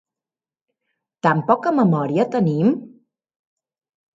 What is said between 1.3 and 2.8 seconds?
poca memòria tenim?.